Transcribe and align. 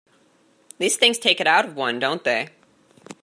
These 0.79 0.97
things 0.97 1.19
take 1.19 1.39
it 1.39 1.45
out 1.45 1.63
of 1.65 1.75
one, 1.75 1.99
don't 1.99 2.23
they? 2.23 2.47